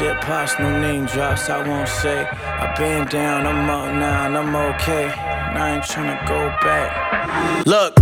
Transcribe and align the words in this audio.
shit 0.00 0.18
pops, 0.22 0.58
no 0.58 0.80
name 0.80 1.04
drops, 1.04 1.50
I 1.50 1.60
won't 1.66 1.88
say. 1.88 2.24
i 2.24 2.74
been 2.78 3.06
down, 3.08 3.46
I'm 3.46 3.68
up 3.68 3.84
and 3.84 4.02
I'm 4.02 4.56
okay. 4.72 5.12
And 5.12 5.58
I 5.58 5.74
ain't 5.74 5.84
tryna 5.84 6.16
go 6.26 6.48
back. 6.64 7.66
Look. 7.66 7.92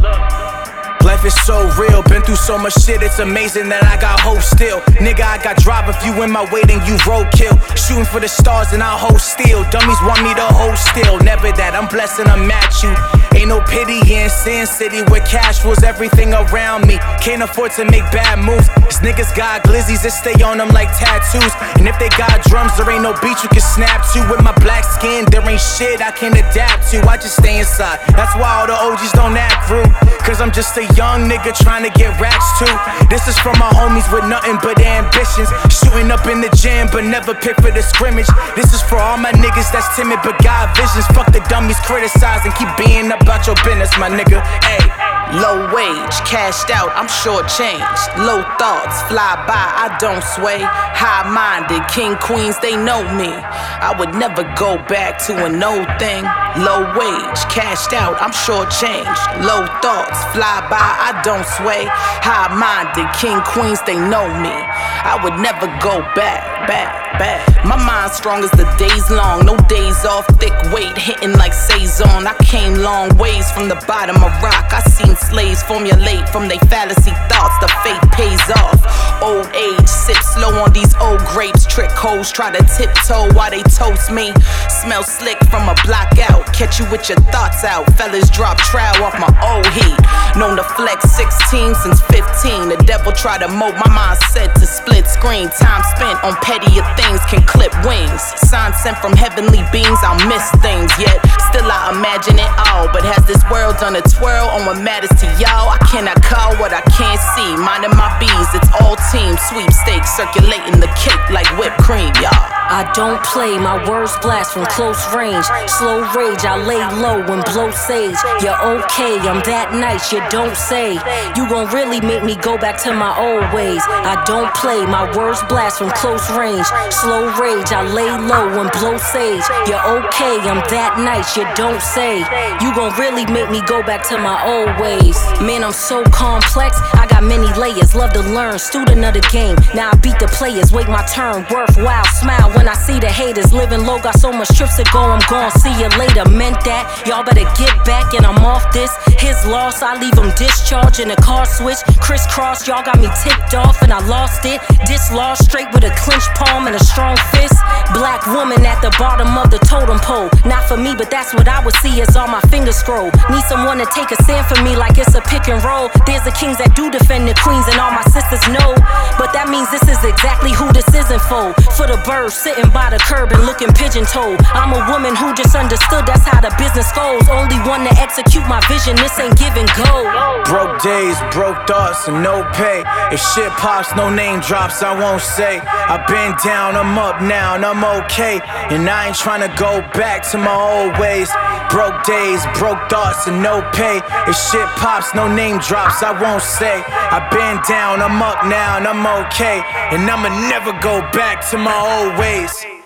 Life 1.02 1.24
is 1.24 1.34
so 1.46 1.56
real, 1.80 2.02
been 2.02 2.22
through 2.22 2.36
so 2.36 2.58
much 2.58 2.74
shit, 2.84 3.02
it's 3.02 3.18
amazing 3.18 3.68
that 3.70 3.82
I 3.82 3.98
got 4.00 4.20
hope 4.20 4.42
still. 4.42 4.80
Nigga, 5.00 5.24
I 5.24 5.42
got 5.42 5.56
drive 5.56 5.88
if 5.88 5.98
you 6.04 6.12
in 6.22 6.30
my 6.30 6.44
way, 6.52 6.62
then 6.62 6.84
you 6.86 6.94
roadkill. 7.02 7.56
Shooting 7.74 8.04
for 8.04 8.20
the 8.20 8.28
stars 8.28 8.72
and 8.72 8.82
I 8.82 8.94
hold 8.98 9.20
still. 9.20 9.64
Dummies 9.70 9.98
want 10.02 10.22
me 10.22 10.34
to 10.34 10.46
hold 10.54 10.76
still, 10.76 11.18
never 11.24 11.50
that. 11.50 11.74
I'm 11.74 11.88
blessed 11.88 12.20
and 12.20 12.28
I'm 12.28 12.50
at 12.50 12.70
you. 12.82 13.17
Ain't 13.38 13.50
no 13.50 13.60
pity 13.70 14.02
in 14.12 14.28
Sin 14.28 14.66
City 14.66 15.02
where 15.14 15.22
cash 15.22 15.64
rules 15.64 15.84
everything 15.84 16.34
around 16.34 16.88
me. 16.88 16.98
Can't 17.22 17.40
afford 17.40 17.70
to 17.78 17.84
make 17.84 18.02
bad 18.10 18.42
moves. 18.42 18.66
These 18.82 18.98
niggas 18.98 19.30
got 19.36 19.62
glizzies 19.62 20.02
that 20.02 20.10
stay 20.10 20.34
on 20.42 20.58
them 20.58 20.70
like 20.70 20.90
tattoos. 20.98 21.54
And 21.78 21.86
if 21.86 21.94
they 22.02 22.10
got 22.18 22.42
drums, 22.50 22.74
there 22.76 22.90
ain't 22.90 23.06
no 23.06 23.14
beat 23.22 23.38
you 23.46 23.48
can 23.48 23.62
snap 23.62 24.02
to. 24.10 24.26
With 24.26 24.42
my 24.42 24.50
black 24.58 24.82
skin, 24.82 25.24
there 25.30 25.46
ain't 25.46 25.62
shit 25.62 26.02
I 26.02 26.10
can 26.10 26.34
adapt 26.34 26.90
to. 26.90 26.98
I 27.06 27.14
just 27.14 27.38
stay 27.38 27.60
inside. 27.60 28.02
That's 28.18 28.34
why 28.34 28.50
all 28.58 28.66
the 28.66 28.74
OGs 28.74 29.12
don't 29.12 29.38
act 29.38 29.70
rude. 29.70 29.86
Cause 30.28 30.42
I'm 30.42 30.52
just 30.52 30.76
a 30.76 30.84
young 30.92 31.24
nigga 31.24 31.56
trying 31.56 31.88
to 31.88 31.98
get 31.98 32.20
racks 32.20 32.44
too. 32.60 32.68
This 33.08 33.26
is 33.26 33.38
from 33.38 33.58
my 33.58 33.72
homies 33.72 34.04
with 34.12 34.28
nothing 34.28 34.60
but 34.60 34.76
ambitions. 34.76 35.48
Shooting 35.72 36.10
up 36.12 36.26
in 36.26 36.42
the 36.42 36.52
gym, 36.52 36.86
but 36.92 37.04
never 37.04 37.32
pick 37.32 37.56
for 37.64 37.72
the 37.72 37.80
scrimmage. 37.80 38.28
This 38.54 38.74
is 38.74 38.82
for 38.82 38.98
all 38.98 39.16
my 39.16 39.32
niggas 39.32 39.72
that's 39.72 39.88
timid 39.96 40.20
but 40.22 40.36
got 40.44 40.76
visions. 40.76 41.06
Fuck 41.16 41.32
the 41.32 41.40
dummies 41.48 41.80
criticizing, 41.80 42.52
keep 42.52 42.68
being 42.76 43.10
about 43.10 43.46
your 43.46 43.56
business, 43.64 43.88
my 43.96 44.10
nigga. 44.10 44.44
Hey. 44.62 45.08
Low 45.28 45.68
wage, 45.76 46.16
cashed 46.24 46.72
out, 46.72 46.88
I'm 46.96 47.04
short-changed. 47.04 48.04
Low 48.16 48.40
thoughts, 48.56 48.96
fly 49.12 49.36
by, 49.44 49.60
I 49.76 49.92
don't 50.00 50.24
sway. 50.24 50.56
High 50.64 51.28
minded, 51.28 51.84
king, 51.92 52.16
queens, 52.16 52.56
they 52.64 52.80
know 52.80 53.04
me. 53.12 53.28
I 53.28 53.92
would 53.92 54.16
never 54.16 54.40
go 54.56 54.80
back 54.88 55.20
to 55.28 55.36
an 55.44 55.60
old 55.60 55.84
thing. 56.00 56.24
Low 56.64 56.80
wage, 56.96 57.40
cashed 57.52 57.92
out, 57.92 58.16
I'm 58.24 58.32
short-changed. 58.32 59.44
Low 59.44 59.68
thoughts, 59.84 60.16
fly 60.32 60.64
by, 60.70 60.80
I 60.80 61.20
don't 61.22 61.46
sway. 61.58 61.86
High 62.24 62.52
minded, 62.54 63.08
king, 63.16 63.40
queens, 63.42 63.80
they 63.82 63.96
know 63.96 64.26
me. 64.40 64.52
I 64.52 65.18
would 65.22 65.38
never 65.40 65.66
go 65.80 66.02
back, 66.14 66.66
back, 66.68 67.18
back. 67.18 67.42
My 67.64 67.76
mind 67.76 68.12
strong 68.12 68.44
as 68.44 68.50
the 68.52 68.66
days 68.78 69.10
long, 69.10 69.46
no 69.46 69.56
days 69.68 70.04
off, 70.04 70.26
thick 70.38 70.54
weight 70.72 70.96
hitting 70.96 71.34
like 71.38 71.52
Saison. 71.52 72.26
I 72.26 72.34
came 72.44 72.74
long 72.80 73.16
ways 73.16 73.50
from 73.52 73.68
the 73.68 73.78
bottom 73.86 74.16
of 74.16 74.32
rock. 74.42 74.72
I 74.72 74.80
seen 74.86 75.16
slaves 75.16 75.62
formulate 75.62 76.28
from 76.28 76.48
their 76.48 76.60
fallacy 76.70 77.12
thoughts. 77.30 77.56
The 77.60 77.68
faith 77.82 78.04
pays 78.12 78.44
off. 78.58 78.78
Old 79.22 79.46
age, 79.54 79.86
sip 79.86 80.22
slow 80.22 80.62
on 80.62 80.72
these 80.72 80.94
old 81.00 81.18
grapes. 81.26 81.66
Trick 81.66 81.90
hoes 81.90 82.30
try 82.30 82.50
to 82.50 82.62
tiptoe 82.76 83.32
while 83.34 83.50
they 83.50 83.62
toast 83.62 84.10
me. 84.10 84.32
Smell 84.68 85.02
slick 85.02 85.38
from 85.50 85.68
a 85.68 85.74
block 85.84 86.18
out. 86.30 86.46
Catch 86.54 86.78
you 86.78 86.86
with 86.90 87.08
your 87.08 87.18
thoughts 87.34 87.64
out. 87.64 87.84
Fellas 87.96 88.30
drop 88.30 88.58
trowel 88.58 89.02
off 89.02 89.18
my 89.18 89.30
old 89.42 89.66
heat. 89.74 89.98
Known 90.38 90.56
to 90.56 90.64
flex 90.64 91.07
16 91.18 91.74
since 91.74 92.00
15. 92.14 92.70
The 92.70 92.78
devil 92.86 93.10
try 93.10 93.42
to 93.42 93.50
mold 93.50 93.74
my 93.74 93.90
mindset 93.90 94.54
to 94.54 94.62
split 94.62 95.02
screen. 95.10 95.50
Time 95.50 95.82
spent 95.98 96.22
on 96.22 96.38
pettier 96.46 96.86
things 96.94 97.18
can 97.26 97.42
clip 97.42 97.74
wings. 97.82 98.22
Signs 98.46 98.78
sent 98.78 98.96
from 99.02 99.18
heavenly 99.18 99.66
beings, 99.74 99.98
I'll 100.06 100.22
miss 100.30 100.46
things. 100.62 100.94
Yet 100.94 101.18
still 101.50 101.66
I 101.66 101.90
imagine 101.90 102.38
it 102.38 102.52
all. 102.70 102.86
But 102.94 103.02
has 103.02 103.26
this 103.26 103.42
world 103.50 103.82
done 103.82 103.98
a 103.98 104.02
twirl 104.06 104.46
on 104.54 104.62
what 104.70 104.78
matters 104.78 105.10
to 105.18 105.26
y'all? 105.42 105.74
I 105.74 105.78
cannot 105.90 106.22
call 106.22 106.54
what 106.62 106.70
I 106.70 106.86
can't 106.94 107.18
see. 107.34 107.50
Minding 107.58 107.98
my 107.98 108.14
bees, 108.22 108.50
it's 108.54 108.70
all 108.78 108.94
team 109.10 109.34
sweepstakes 109.50 110.14
circulating 110.14 110.78
the 110.78 110.90
cake 110.94 111.24
like 111.34 111.50
whipped 111.58 111.82
cream, 111.82 112.14
y'all. 112.22 112.57
I 112.68 112.84
don't 112.92 113.16
play, 113.24 113.56
my 113.56 113.80
words 113.88 114.12
blast 114.20 114.52
from 114.52 114.66
close 114.66 115.00
range. 115.16 115.46
Slow 115.80 116.04
rage, 116.12 116.44
I 116.44 116.60
lay 116.60 116.84
low 117.00 117.24
and 117.24 117.42
blow 117.48 117.70
sage. 117.72 118.16
You're 118.44 118.60
okay, 118.76 119.16
I'm 119.24 119.40
that 119.48 119.72
nice, 119.72 120.12
you 120.12 120.20
don't 120.28 120.52
say. 120.52 121.00
You 121.32 121.48
gon' 121.48 121.72
really 121.72 122.00
make 122.04 122.24
me 122.24 122.36
go 122.36 122.58
back 122.58 122.76
to 122.84 122.92
my 122.92 123.16
old 123.16 123.48
ways. 123.56 123.80
I 123.88 124.20
don't 124.28 124.52
play, 124.52 124.84
my 124.84 125.08
words 125.16 125.40
blast 125.48 125.78
from 125.78 125.88
close 125.96 126.28
range. 126.36 126.68
Slow 126.92 127.32
rage, 127.40 127.72
I 127.72 127.88
lay 127.88 128.12
low 128.28 128.60
and 128.60 128.68
blow 128.76 129.00
sage. 129.00 129.48
You're 129.64 129.80
okay, 130.04 130.36
I'm 130.44 130.60
that 130.68 131.00
nice, 131.00 131.40
you 131.40 131.48
don't 131.56 131.80
say. 131.80 132.20
You 132.60 132.68
gon' 132.76 132.92
really 133.00 133.24
make 133.32 133.48
me 133.48 133.64
go 133.64 133.80
back 133.80 134.04
to 134.12 134.20
my 134.20 134.36
old 134.44 134.76
ways. 134.76 135.16
Man, 135.40 135.64
I'm 135.64 135.72
so 135.72 136.04
complex, 136.12 136.76
I 136.92 137.08
got 137.08 137.24
many 137.24 137.48
layers. 137.56 137.94
Love 137.94 138.12
to 138.12 138.20
learn, 138.20 138.58
student 138.58 139.00
of 139.08 139.16
the 139.16 139.24
game. 139.32 139.56
Now 139.72 139.88
I 139.92 139.96
beat 139.96 140.20
the 140.20 140.28
players, 140.28 140.68
wait 140.68 140.88
my 140.88 141.00
turn, 141.08 141.48
worthwhile, 141.48 142.04
smile 142.20 142.57
when 142.58 142.66
I 142.66 142.74
see 142.74 142.98
the 142.98 143.06
haters 143.06 143.52
living 143.52 143.86
low, 143.86 144.02
got 144.02 144.18
so 144.18 144.32
much 144.34 144.50
trips 144.50 144.76
to 144.82 144.84
go, 144.90 144.98
I'm 144.98 145.22
gon' 145.30 145.54
see 145.62 145.70
you 145.78 145.86
later. 145.94 146.26
Meant 146.26 146.58
that, 146.66 146.90
y'all 147.06 147.22
better 147.22 147.46
get 147.54 147.70
back 147.86 148.12
and 148.18 148.26
I'm 148.26 148.42
off 148.42 148.66
this. 148.74 148.90
His 149.22 149.38
loss, 149.46 149.80
I 149.80 149.94
leave 149.94 150.18
him 150.18 150.34
discharged 150.34 150.98
in 150.98 151.14
a 151.14 151.16
car 151.22 151.46
switch. 151.46 151.78
Crisscross, 152.02 152.66
y'all 152.66 152.82
got 152.82 152.98
me 152.98 153.06
ticked 153.22 153.54
off 153.54 153.80
and 153.80 153.94
I 153.94 154.02
lost 154.10 154.42
it. 154.44 154.58
Dislodged 154.90 155.46
straight 155.46 155.70
with 155.70 155.86
a 155.86 155.94
clenched 156.02 156.34
palm 156.34 156.66
and 156.66 156.74
a 156.74 156.82
strong 156.82 157.14
fist. 157.30 157.54
Black 157.94 158.26
woman 158.26 158.66
at 158.66 158.82
the 158.82 158.90
bottom 158.98 159.38
of 159.38 159.54
the 159.54 159.62
totem 159.62 160.02
pole. 160.02 160.28
Not 160.42 160.66
for 160.66 160.76
me, 160.76 160.98
but 160.98 161.10
that's 161.14 161.32
what 161.32 161.46
I 161.46 161.62
would 161.64 161.78
see 161.78 162.02
as 162.02 162.16
all 162.18 162.26
my 162.26 162.42
fingers 162.50 162.76
scroll. 162.76 163.14
Need 163.30 163.46
someone 163.46 163.78
to 163.78 163.86
take 163.94 164.10
a 164.10 164.18
stand 164.26 164.50
for 164.50 164.58
me 164.66 164.74
like 164.74 164.98
it's 164.98 165.14
a 165.14 165.22
pick 165.22 165.46
and 165.46 165.62
roll. 165.62 165.94
There's 166.10 166.26
the 166.26 166.34
kings 166.34 166.58
that 166.58 166.74
do 166.74 166.90
defend 166.90 167.30
the 167.30 167.38
queens, 167.38 167.70
and 167.70 167.78
all 167.78 167.94
my 167.94 168.04
sisters 168.10 168.42
know. 168.50 168.74
But 169.14 169.30
that 169.30 169.46
means 169.46 169.70
this 169.70 169.86
is 169.86 170.02
exactly 170.02 170.50
who 170.50 170.66
this 170.74 170.90
isn't 170.90 171.22
for. 171.30 171.54
For 171.78 171.86
the 171.86 172.00
birds, 172.02 172.34
sitting 172.48 172.70
by 172.72 172.88
the 172.88 172.96
curb 173.04 173.30
and 173.32 173.44
looking 173.44 173.68
pigeon 173.76 174.06
toed. 174.06 174.40
I'm 174.56 174.72
a 174.72 174.80
woman 174.88 175.14
who 175.14 175.34
just 175.34 175.54
understood 175.54 176.08
that's 176.08 176.24
how 176.24 176.40
the 176.40 176.48
business 176.56 176.88
goes. 176.96 177.28
Only 177.28 177.60
one 177.68 177.84
to 177.84 177.92
execute 178.00 178.46
my 178.48 178.60
vision, 178.72 178.96
this 178.96 179.12
ain't 179.20 179.36
giving 179.36 179.68
go. 179.76 180.08
Broke 180.48 180.80
days, 180.80 181.16
broke 181.30 181.60
thoughts, 181.68 182.08
and 182.08 182.22
no 182.22 182.48
pay. 182.56 182.84
If 183.12 183.20
shit 183.20 183.52
pops, 183.60 183.94
no 183.94 184.08
name 184.08 184.40
drops, 184.40 184.82
I 184.82 184.96
won't 184.96 185.20
say. 185.20 185.60
I've 185.60 186.06
been 186.08 186.32
down, 186.42 186.76
I'm 186.76 186.96
up 186.96 187.20
now, 187.20 187.54
and 187.56 187.64
I'm 187.64 187.84
okay. 188.00 188.40
And 188.72 188.88
I 188.88 189.08
ain't 189.08 189.16
trying 189.16 189.44
to 189.44 189.52
go 189.60 189.82
back 189.92 190.24
to 190.32 190.38
my 190.38 190.56
old 190.56 190.96
ways. 190.96 191.28
Broke 191.68 192.00
days, 192.04 192.40
broke 192.56 192.80
thoughts, 192.88 193.28
and 193.28 193.42
no 193.42 193.60
pay. 193.76 194.00
If 194.24 194.36
shit 194.48 194.68
pops, 194.80 195.12
no 195.14 195.28
name 195.28 195.58
drops, 195.58 196.02
I 196.02 196.16
won't 196.16 196.42
say. 196.42 196.80
I've 197.12 197.28
been 197.28 197.60
down, 197.68 198.00
I'm 198.00 198.22
up 198.22 198.40
now, 198.48 198.78
and 198.78 198.86
I'm 198.88 199.04
okay. 199.26 199.60
And 199.92 200.08
I'ma 200.08 200.32
never 200.48 200.72
go 200.80 201.04
back 201.12 201.44
to 201.50 201.58
my 201.58 201.76
old 201.76 202.16
ways. 202.38 202.77